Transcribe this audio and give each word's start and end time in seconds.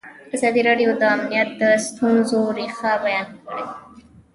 ازادي 0.35 0.61
راډیو 0.69 0.89
د 0.99 1.03
امنیت 1.15 1.49
د 1.61 1.63
ستونزو 1.85 2.39
رېښه 2.57 2.91
بیان 3.05 3.29
کړې. 3.45 3.65